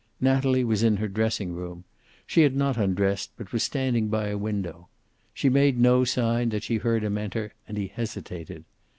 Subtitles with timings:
[0.19, 1.83] Natalie was in her dressing room.
[2.25, 4.89] She had not undressed, but was standing by a window.
[5.31, 8.63] She made no sign that she heard him enter, and he hesitated.